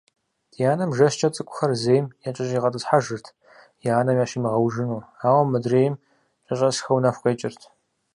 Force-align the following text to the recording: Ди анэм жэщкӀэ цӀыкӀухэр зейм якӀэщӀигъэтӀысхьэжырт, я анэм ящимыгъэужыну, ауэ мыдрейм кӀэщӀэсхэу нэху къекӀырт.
Ди 0.53 0.61
анэм 0.71 0.91
жэщкӀэ 0.97 1.29
цӀыкӀухэр 1.35 1.71
зейм 1.81 2.05
якӀэщӀигъэтӀысхьэжырт, 2.29 3.25
я 3.89 3.91
анэм 3.99 4.17
ящимыгъэужыну, 4.23 5.07
ауэ 5.27 5.43
мыдрейм 5.51 5.93
кӀэщӀэсхэу 6.45 7.01
нэху 7.03 7.21
къекӀырт. 7.23 7.61